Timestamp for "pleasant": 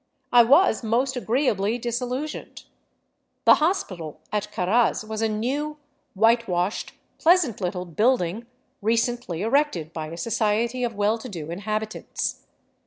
7.19-7.61